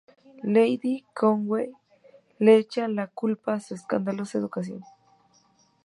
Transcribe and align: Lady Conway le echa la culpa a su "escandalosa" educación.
Lady 0.53 1.05
Conway 1.13 1.71
le 2.39 2.55
echa 2.57 2.87
la 2.87 3.05
culpa 3.05 3.53
a 3.53 3.59
su 3.59 3.75
"escandalosa" 3.75 4.39
educación. 4.39 4.81